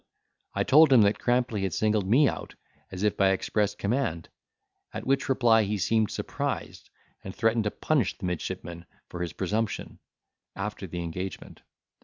[0.55, 2.55] I told him that Crampley had singled me out,
[2.89, 4.29] as if by express command;
[4.91, 6.89] at which reply he seemed surprised,
[7.23, 9.99] and threatened to punish the midshipman for his presumption,
[10.55, 11.61] after the engagement.